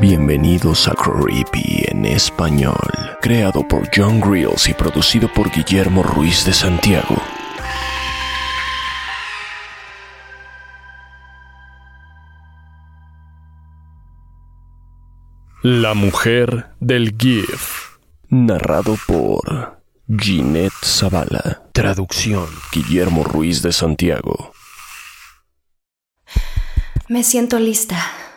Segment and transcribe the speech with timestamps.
[0.00, 2.88] Bienvenidos a Creepy en español,
[3.20, 7.16] creado por John Grills y producido por Guillermo Ruiz de Santiago.
[15.62, 17.98] La mujer del GIF,
[18.30, 24.52] narrado por Ginette Zavala, traducción Guillermo Ruiz de Santiago.
[27.10, 28.29] Me siento lista.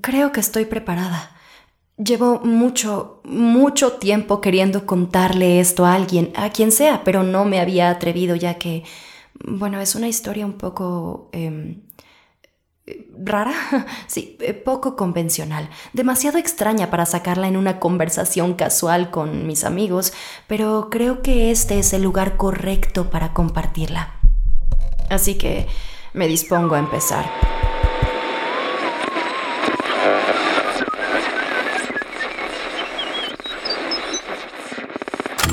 [0.00, 1.36] Creo que estoy preparada.
[1.96, 7.60] Llevo mucho, mucho tiempo queriendo contarle esto a alguien, a quien sea, pero no me
[7.60, 8.84] había atrevido ya que,
[9.46, 11.28] bueno, es una historia un poco...
[11.32, 11.82] em,
[13.18, 13.54] rara,
[14.06, 20.12] sí, eh, poco convencional, demasiado extraña para sacarla en una conversación casual con mis amigos,
[20.46, 24.16] pero creo que este es el lugar correcto para compartirla.
[25.08, 25.66] Así que
[26.12, 27.24] me dispongo a empezar.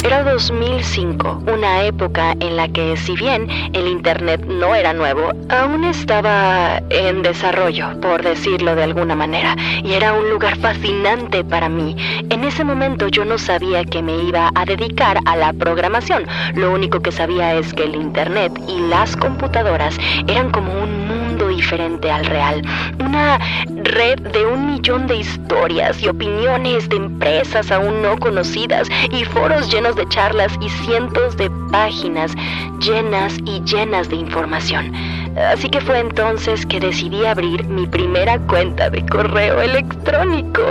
[0.04, 5.84] Era 2005, una época en la que si bien el Internet no era nuevo, aún
[5.84, 11.98] estaba en desarrollo, por decirlo de alguna manera, y era un lugar fascinante para mí.
[12.30, 16.72] En ese momento yo no sabía que me iba a dedicar a la programación, lo
[16.72, 22.10] único que sabía es que el Internet y las computadoras eran como un mundo diferente
[22.10, 22.62] al real,
[23.00, 23.38] una
[23.84, 29.72] red de un millón de historias y opiniones de empresas aún no conocidas y foros
[29.72, 32.32] llenos de charlas y cientos de páginas
[32.80, 34.94] llenas y llenas de información.
[35.38, 40.62] Así que fue entonces que decidí abrir mi primera cuenta de correo electrónico.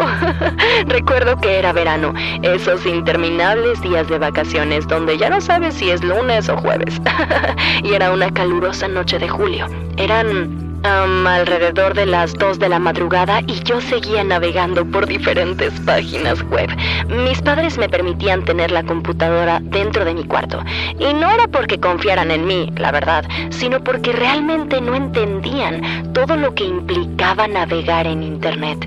[0.86, 2.12] Recuerdo que era verano,
[2.42, 7.00] esos interminables días de vacaciones donde ya no sabes si es lunes o jueves.
[7.82, 9.66] y era una calurosa noche de julio.
[9.96, 16.42] Eran Alrededor de las 2 de la madrugada y yo seguía navegando por diferentes páginas
[16.50, 16.68] web.
[17.08, 20.62] Mis padres me permitían tener la computadora dentro de mi cuarto.
[20.98, 26.36] Y no era porque confiaran en mí, la verdad, sino porque realmente no entendían todo
[26.36, 28.86] lo que implicaba navegar en Internet.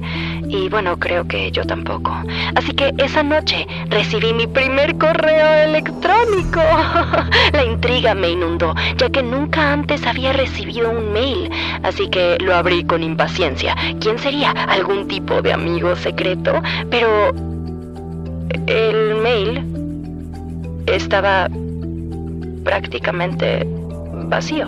[0.54, 2.16] Y bueno, creo que yo tampoco.
[2.54, 6.62] Así que esa noche recibí mi primer correo electrónico.
[7.54, 11.50] La intriga me inundó, ya que nunca antes había recibido un mail.
[11.82, 13.76] Así que lo abrí con impaciencia.
[14.00, 14.52] ¿Quién sería?
[14.52, 16.62] ¿Algún tipo de amigo secreto?
[16.92, 17.32] Pero...
[18.68, 19.64] El mail
[20.86, 21.50] estaba
[22.64, 23.68] prácticamente
[24.28, 24.68] vacío.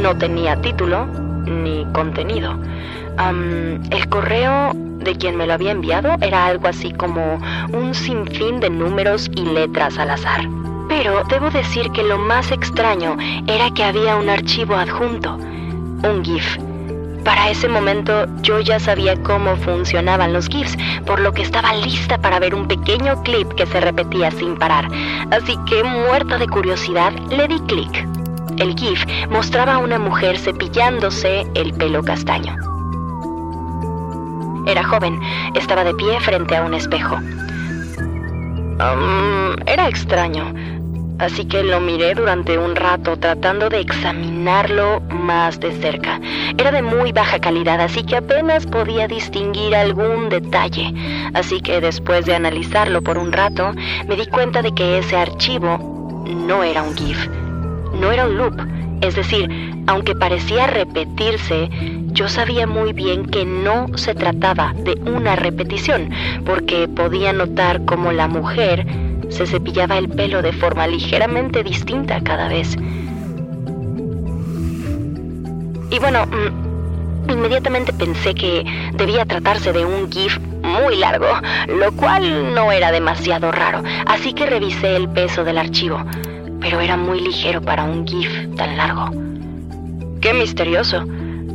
[0.00, 1.04] No tenía título
[1.44, 2.58] ni contenido.
[3.18, 7.40] El correo de quien me lo había enviado era algo así como
[7.72, 10.48] un sinfín de números y letras al azar.
[10.88, 13.16] Pero debo decir que lo más extraño
[13.46, 16.58] era que había un archivo adjunto, un GIF.
[17.24, 20.76] Para ese momento yo ya sabía cómo funcionaban los GIFs,
[21.06, 24.88] por lo que estaba lista para ver un pequeño clip que se repetía sin parar.
[25.30, 28.08] Así que, muerta de curiosidad, le di clic.
[28.58, 32.79] El GIF mostraba a una mujer cepillándose el pelo castaño.
[34.66, 35.18] Era joven,
[35.54, 37.18] estaba de pie frente a un espejo.
[39.66, 40.54] Era extraño,
[41.18, 46.18] así que lo miré durante un rato tratando de examinarlo más de cerca.
[46.56, 50.94] Era de muy baja calidad, así que apenas podía distinguir algún detalle.
[51.34, 53.72] Así que después de analizarlo por un rato,
[54.08, 57.28] me di cuenta de que ese archivo no era un GIF,
[57.94, 58.60] no era un loop.
[59.00, 59.48] Es decir,
[59.86, 61.70] aunque parecía repetirse,
[62.12, 66.10] yo sabía muy bien que no se trataba de una repetición,
[66.44, 68.86] porque podía notar cómo la mujer
[69.30, 72.76] se cepillaba el pelo de forma ligeramente distinta cada vez.
[75.90, 78.64] Y bueno, mm, inmediatamente pensé que
[78.94, 81.26] debía tratarse de un GIF muy largo,
[81.68, 86.04] lo cual no era demasiado raro, así que revisé el peso del archivo,
[86.60, 89.10] pero era muy ligero para un GIF tan largo.
[90.20, 91.04] Qué misterioso.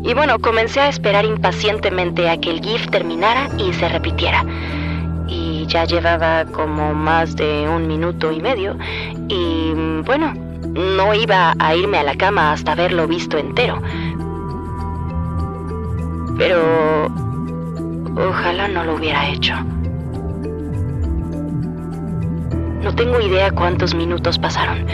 [0.03, 4.45] Y bueno, comencé a esperar impacientemente a que el GIF terminara y se repitiera.
[5.27, 8.77] Y ya llevaba como más de un minuto y medio.
[9.27, 9.73] Y
[10.05, 10.33] bueno,
[10.75, 13.81] no iba a irme a la cama hasta haberlo visto entero.
[16.37, 17.07] pero
[18.17, 19.53] ojalá no lo hubiera hecho.
[22.85, 24.85] No tengo idea cuántos minutos pasaron.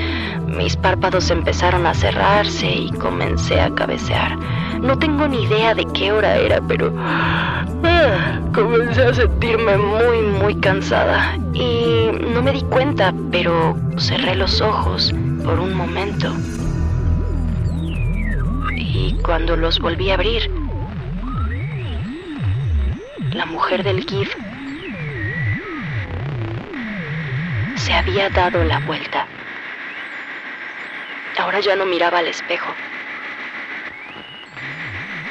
[0.48, 4.38] Mis párpados empezaron a cerrarse y comencé a cabecear.
[4.80, 7.66] No tengo ni idea de qué hora era, pero ah,
[8.54, 11.38] comencé a sentirme muy, muy cansada.
[11.54, 15.14] Y no me di cuenta, pero cerré los ojos
[15.44, 16.34] por un momento.
[18.78, 20.50] Y cuando los volví a abrir,
[23.34, 24.34] la mujer del GIF
[27.94, 29.28] había dado la vuelta.
[31.38, 32.76] Ahora ya no miraba al espejo,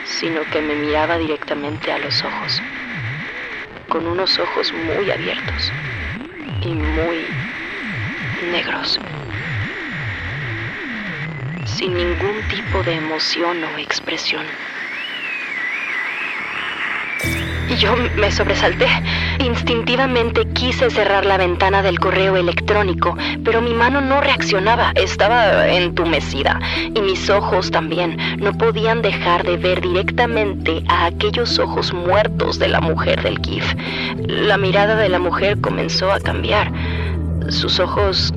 [0.02, 2.62] sino que me miraba directamente a los ojos,
[3.88, 5.72] con unos ojos muy abiertos
[6.62, 7.26] y muy
[8.50, 8.98] negros,
[11.64, 14.46] sin ningún tipo de emoción o expresión.
[17.70, 18.88] Y yo me sobresalté.
[19.38, 26.58] Instintivamente quise cerrar la ventana del correo electrónico, pero mi mano no reaccionaba, estaba entumecida.
[26.94, 32.68] Y mis ojos también no podían dejar de ver directamente a aquellos ojos muertos de
[32.68, 33.64] la mujer del GIF.
[34.26, 36.72] La mirada de la mujer comenzó a cambiar.
[37.50, 38.34] Sus ojos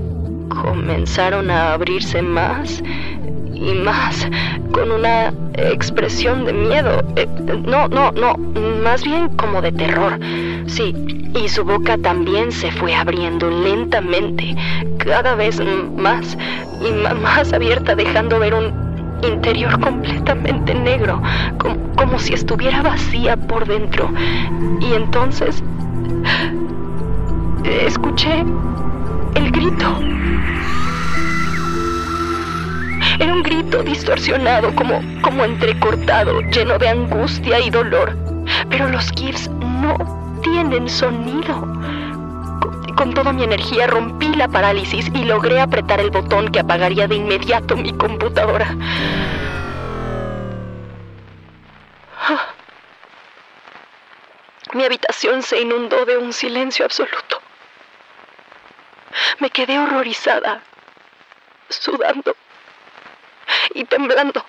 [0.61, 2.83] comenzaron a abrirse más
[3.63, 4.27] y más,
[4.71, 7.03] con una expresión de miedo.
[7.15, 7.27] Eh,
[7.65, 8.35] no, no, no,
[8.83, 10.19] más bien como de terror.
[10.67, 10.93] Sí,
[11.35, 14.55] y su boca también se fue abriendo lentamente,
[14.97, 15.61] cada vez
[15.97, 16.37] más
[16.81, 18.71] y más abierta, dejando ver un
[19.23, 21.21] interior completamente negro,
[21.57, 24.11] como, como si estuviera vacía por dentro.
[24.81, 25.63] Y entonces
[27.63, 28.43] escuché
[29.35, 29.99] el grito.
[33.19, 38.17] Era un grito distorsionado, como, como entrecortado, lleno de angustia y dolor.
[38.69, 41.59] Pero los GIFs no tienen sonido.
[42.59, 47.07] Con, con toda mi energía rompí la parálisis y logré apretar el botón que apagaría
[47.07, 48.75] de inmediato mi computadora.
[54.73, 57.39] Mi habitación se inundó de un silencio absoluto.
[59.39, 60.63] Me quedé horrorizada,
[61.69, 62.35] sudando
[63.73, 64.43] y temblando.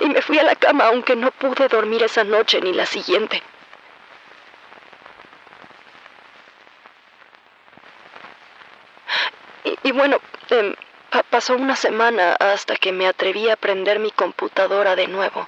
[0.00, 3.42] Y me fui a la cama aunque no pude dormir esa noche ni la siguiente.
[9.82, 10.18] Y, bueno,
[11.10, 15.46] pa pasó una semana hasta que me atreví a prender mi computadora de nuevo.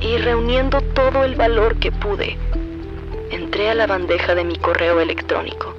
[0.00, 2.38] Y reuniendo todo el valor que pude,
[3.30, 5.74] entré a la bandeja de mi correo electrónico.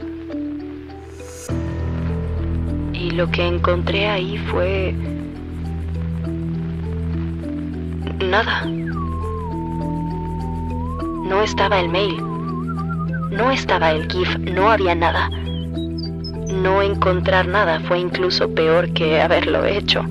[3.01, 4.93] Y lo que encontré ahí fue...
[8.19, 8.63] Nada.
[11.25, 12.21] No estaba el mail.
[13.31, 14.37] No estaba el GIF.
[14.37, 15.31] No había nada.
[16.53, 20.05] No encontrar nada fue incluso peor que haberlo hecho.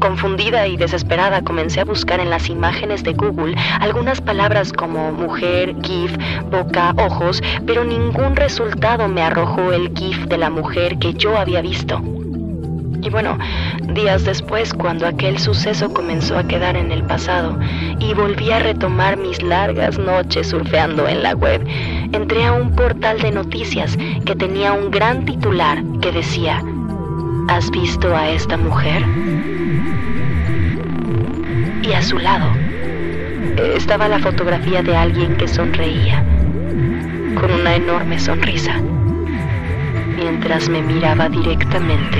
[0.00, 5.76] Confundida y desesperada comencé a buscar en las imágenes de Google algunas palabras como mujer,
[5.82, 6.16] GIF,
[6.50, 11.60] boca, ojos, pero ningún resultado me arrojó el GIF de la mujer que yo había
[11.60, 12.02] visto.
[13.02, 13.38] Y bueno,
[13.94, 17.58] días después, cuando aquel suceso comenzó a quedar en el pasado
[17.98, 21.66] y volví a retomar mis largas noches surfeando en la web,
[22.12, 26.62] entré a un portal de noticias que tenía un gran titular que decía,
[27.50, 29.02] ¿Has visto a esta mujer?
[31.82, 32.48] Y a su lado
[33.74, 36.22] estaba la fotografía de alguien que sonreía,
[37.34, 38.80] con una enorme sonrisa,
[40.16, 42.18] mientras me miraba directamente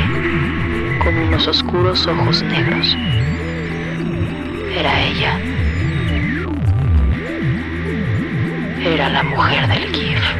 [1.05, 2.99] con unos oscuros ojos negros.
[4.77, 5.39] Era ella.
[8.85, 10.40] Era la mujer del GIF.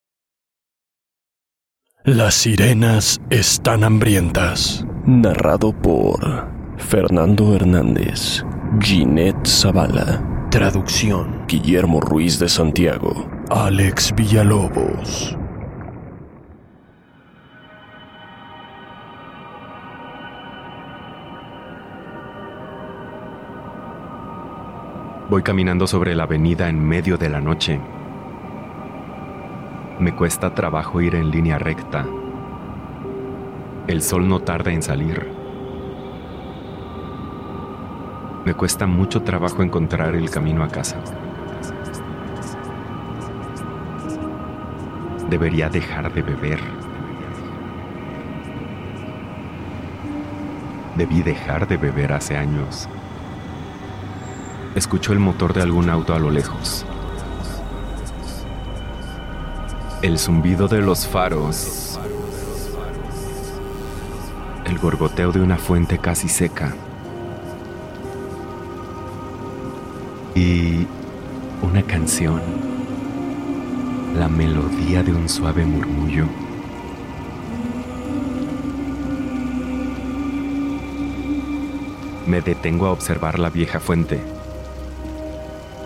[2.03, 4.83] Las sirenas están hambrientas.
[5.05, 8.43] Narrado por Fernando Hernández,
[8.79, 11.45] Ginette Zavala, Traducción.
[11.47, 13.29] Guillermo Ruiz de Santiago.
[13.51, 15.37] Alex Villalobos.
[25.29, 27.79] Voy caminando sobre la avenida en medio de la noche.
[30.01, 32.07] Me cuesta trabajo ir en línea recta.
[33.85, 35.31] El sol no tarda en salir.
[38.43, 40.97] Me cuesta mucho trabajo encontrar el camino a casa.
[45.29, 46.59] Debería dejar de beber.
[50.97, 52.89] Debí dejar de beber hace años.
[54.73, 56.87] Escucho el motor de algún auto a lo lejos.
[60.01, 61.99] El zumbido de los faros.
[64.65, 66.73] El gorgoteo de una fuente casi seca.
[70.33, 70.87] Y
[71.61, 72.41] una canción.
[74.15, 76.25] La melodía de un suave murmullo.
[82.25, 84.19] Me detengo a observar la vieja fuente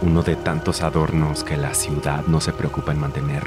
[0.02, 3.44] uno de tantos adornos que la ciudad no se preocupa en mantener.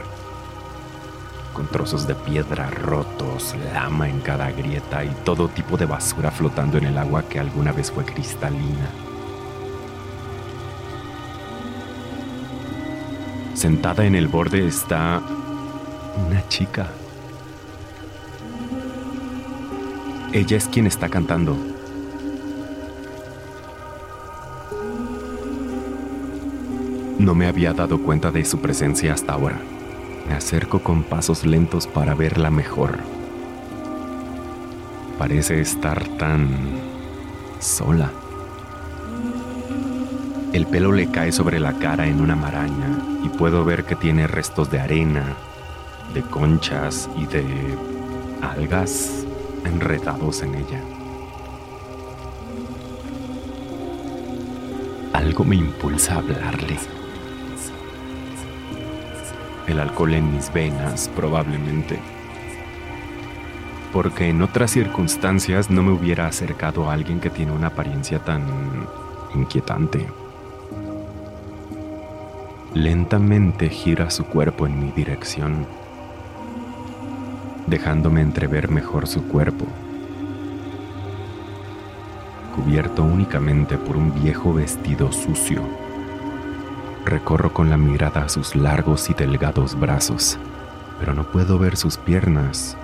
[1.58, 6.78] Con trozos de piedra rotos, lama en cada grieta y todo tipo de basura flotando
[6.78, 8.88] en el agua que alguna vez fue cristalina.
[13.54, 15.20] Sentada en el borde está
[16.28, 16.86] una chica.
[20.32, 21.56] Ella es quien está cantando.
[27.18, 29.58] No me había dado cuenta de su presencia hasta ahora.
[30.28, 32.98] Me acerco con pasos lentos para verla mejor.
[35.18, 36.48] Parece estar tan
[37.60, 38.10] sola.
[40.52, 44.26] El pelo le cae sobre la cara en una maraña y puedo ver que tiene
[44.26, 45.34] restos de arena,
[46.12, 47.44] de conchas y de
[48.42, 49.24] algas
[49.64, 50.82] enredados en ella.
[55.14, 56.97] Algo me impulsa a hablarle
[59.68, 61.98] el alcohol en mis venas, probablemente.
[63.92, 68.42] Porque en otras circunstancias no me hubiera acercado a alguien que tiene una apariencia tan
[69.34, 70.06] inquietante.
[72.74, 75.66] Lentamente gira su cuerpo en mi dirección,
[77.66, 79.66] dejándome entrever mejor su cuerpo,
[82.54, 85.87] cubierto únicamente por un viejo vestido sucio
[87.08, 90.38] Recorro con la mirada sus largos y delgados brazos,
[91.00, 92.76] pero no puedo ver sus piernas,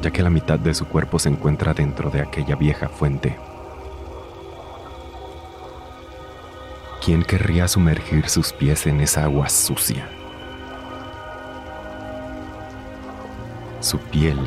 [0.00, 3.36] ya que la mitad de su cuerpo se encuentra dentro de aquella vieja fuente.
[7.04, 10.08] ¿Quién querría sumergir sus pies en esa agua sucia?
[13.80, 14.38] Su piel,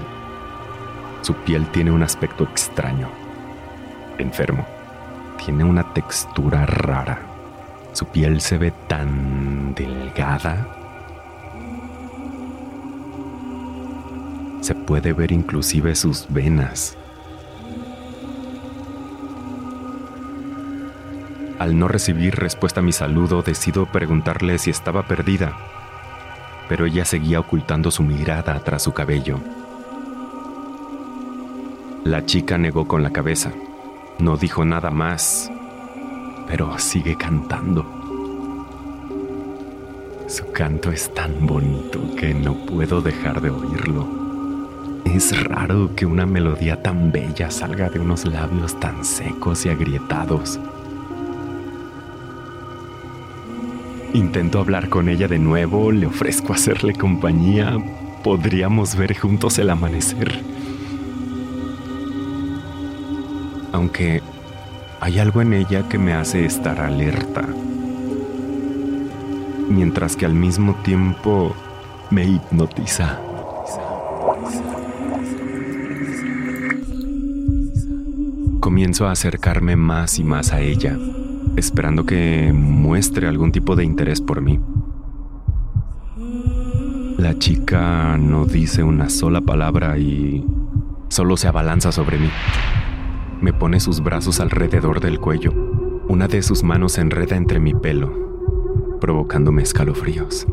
[1.22, 3.10] su piel tiene un aspecto extraño,
[4.20, 4.66] enfermo,
[5.38, 7.37] tiene una textura rara
[7.98, 10.68] su piel se ve tan delgada.
[14.62, 16.96] Se puede ver inclusive sus venas.
[21.58, 25.58] Al no recibir respuesta a mi saludo, decido preguntarle si estaba perdida,
[26.70, 29.40] pero ella seguía ocultando su mirada tras su cabello.
[32.04, 33.52] La chica negó con la cabeza.
[34.20, 35.52] No dijo nada más
[36.48, 37.86] pero sigue cantando.
[40.28, 44.08] Su canto es tan bonito que no puedo dejar de oírlo.
[45.06, 50.60] Es raro que una melodía tan bella salga de unos labios tan secos y agrietados.
[54.14, 57.78] Intento hablar con ella de nuevo, le ofrezco hacerle compañía,
[58.24, 60.42] podríamos ver juntos el amanecer.
[63.72, 64.22] Aunque
[65.00, 67.46] hay algo en ella que me hace estar alerta,
[69.70, 71.56] mientras que al mismo tiempo
[72.10, 73.20] me hipnotiza.
[78.60, 80.98] Comienzo a acercarme más y más a ella,
[81.56, 84.60] esperando que muestre algún tipo de interés por mí.
[87.18, 90.46] La chica no dice una sola palabra y
[91.10, 92.30] solo se abalanza sobre mí.
[93.42, 95.54] Me pone sus brazos alrededor del cuello.
[96.08, 100.48] Una de sus manos se enreda entre mi pelo, provocándome escalofríos.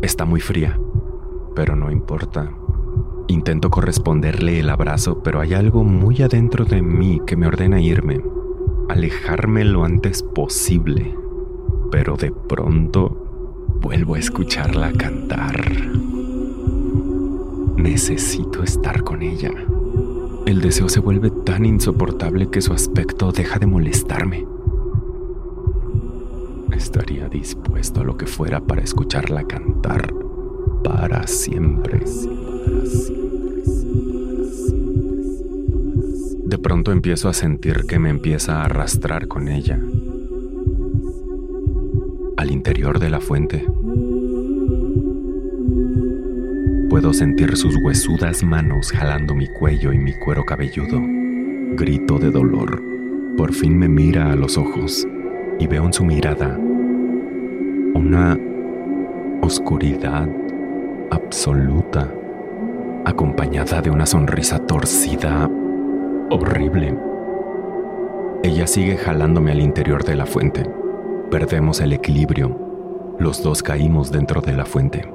[0.00, 0.78] Está muy fría,
[1.54, 2.52] pero no importa.
[3.26, 8.22] Intento corresponderle el abrazo, pero hay algo muy adentro de mí que me ordena irme.
[8.88, 11.14] alejarme lo antes posible,
[11.90, 15.54] pero de pronto vuelvo a escucharla cantar.
[17.78, 19.52] Necesito estar con ella.
[20.46, 24.44] El deseo se vuelve tan insoportable que su aspecto deja de molestarme.
[26.72, 30.12] Estaría dispuesto a lo que fuera para escucharla cantar
[30.82, 32.02] para siempre.
[36.44, 39.80] De pronto empiezo a sentir que me empieza a arrastrar con ella
[42.36, 43.64] al interior de la fuente.
[46.98, 51.00] Puedo sentir sus huesudas manos jalando mi cuello y mi cuero cabelludo.
[51.76, 52.82] Grito de dolor.
[53.36, 55.06] Por fin me mira a los ojos
[55.60, 56.58] y veo en su mirada
[57.94, 58.36] una
[59.42, 60.28] oscuridad
[61.12, 62.12] absoluta,
[63.04, 65.48] acompañada de una sonrisa torcida
[66.30, 66.98] horrible.
[68.42, 70.68] Ella sigue jalándome al interior de la fuente.
[71.30, 72.58] Perdemos el equilibrio.
[73.20, 75.08] Los dos caímos dentro de la fuente.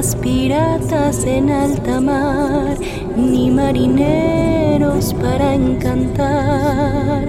[0.00, 2.74] Piratas en alta mar,
[3.16, 7.28] ni marineros para encantar.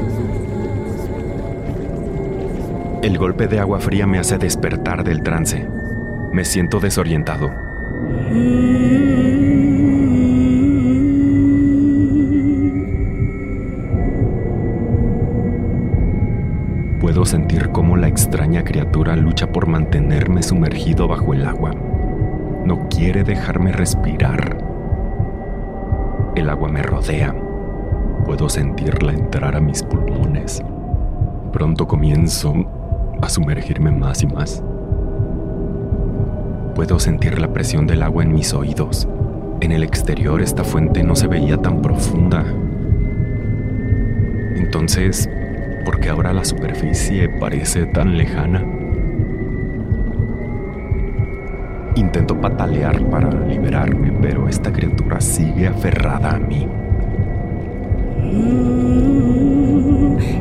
[3.02, 5.68] El golpe de agua fría me hace despertar del trance.
[6.32, 7.52] Me siento desorientado.
[17.02, 21.91] Puedo sentir cómo la extraña criatura lucha por mantenerme sumergido bajo el agua.
[22.72, 24.64] No quiere dejarme respirar.
[26.38, 27.36] El agua me rodea.
[28.24, 30.64] Puedo sentirla entrar a mis pulmones.
[31.52, 32.54] Pronto comienzo
[33.22, 34.64] a sumergirme más y más.
[36.74, 39.06] Puedo sentir la presión del agua en mis oídos.
[39.60, 42.46] En el exterior esta fuente no se veía tan profunda.
[44.56, 45.30] Entonces,
[45.84, 48.81] ¿por qué ahora la superficie parece tan lejana?
[52.12, 56.68] Intento patalear para liberarme, pero esta criatura sigue aferrada a mí.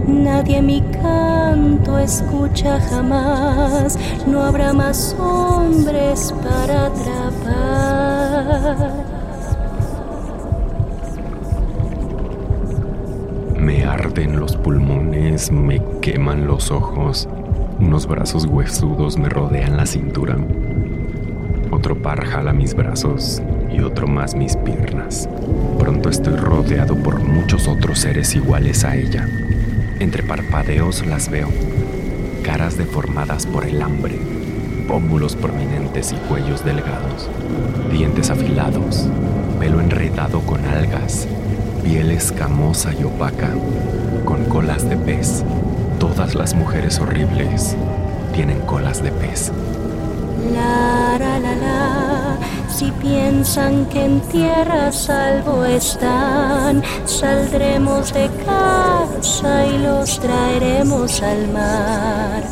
[0.09, 7.31] Nadie mi canto escucha jamás, no habrá más hombres para atrapar.
[13.61, 17.29] Me arden los pulmones, me queman los ojos,
[17.79, 20.37] unos brazos huesudos me rodean la cintura.
[21.81, 23.41] Otro par jala mis brazos
[23.73, 25.27] y otro más mis piernas.
[25.79, 29.27] Pronto estoy rodeado por muchos otros seres iguales a ella.
[29.99, 31.49] Entre parpadeos las veo,
[32.43, 34.19] caras deformadas por el hambre,
[34.87, 37.31] pómulos prominentes y cuellos delgados,
[37.91, 39.09] dientes afilados,
[39.59, 41.27] pelo enredado con algas,
[41.83, 43.49] piel escamosa y opaca,
[44.27, 45.45] con colas de pez.
[45.99, 47.75] Todas las mujeres horribles
[48.35, 49.51] tienen colas de pez.
[50.53, 52.39] La, la, la, la.
[52.69, 62.43] Si piensan que en tierra salvo están, saldremos de casa y los traeremos al mar.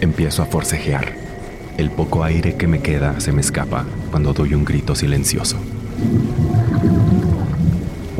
[0.00, 1.14] Empiezo a forcejear.
[1.76, 5.58] El poco aire que me queda se me escapa cuando doy un grito silencioso.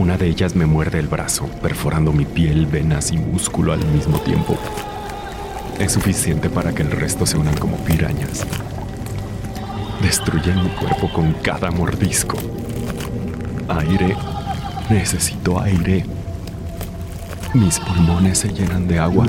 [0.09, 4.19] Una de ellas me muerde el brazo, perforando mi piel, venas y músculo al mismo
[4.21, 4.57] tiempo.
[5.79, 8.47] Es suficiente para que el resto se unan como pirañas.
[10.01, 12.39] Destruyen mi cuerpo con cada mordisco.
[13.69, 14.17] Aire.
[14.89, 16.07] Necesito aire.
[17.53, 19.27] Mis pulmones se llenan de agua.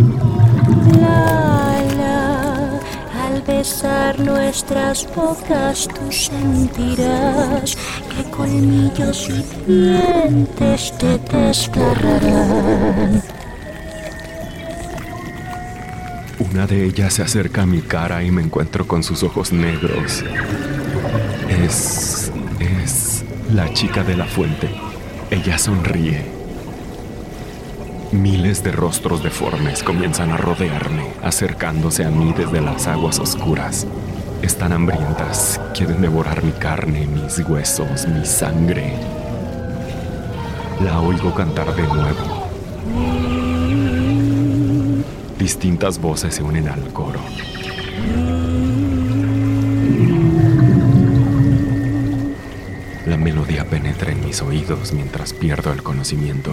[3.60, 7.76] Besar nuestras bocas tú sentirás
[8.08, 13.22] que colmillos y dientes te desgarrarán.
[16.40, 20.24] Una de ellas se acerca a mi cara y me encuentro con sus ojos negros.
[21.50, 22.32] Es...
[22.62, 24.70] es la chica de la fuente.
[25.32, 26.39] Ella sonríe.
[28.12, 33.86] Miles de rostros deformes comienzan a rodearme, acercándose a mí desde las aguas oscuras.
[34.42, 38.94] Están hambrientas, quieren devorar mi carne, mis huesos, mi sangre.
[40.84, 42.48] La oigo cantar de nuevo.
[45.38, 47.20] Distintas voces se unen al coro.
[53.06, 56.52] La melodía penetra en mis oídos mientras pierdo el conocimiento.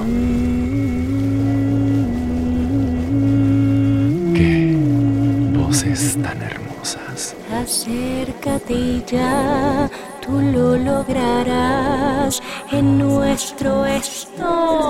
[5.85, 7.35] Voces tan hermosas.
[7.53, 14.87] Acércate y ya, tú lo lograrás en nuestro estómago.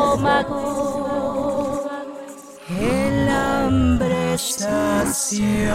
[2.69, 5.75] El hambre sacia.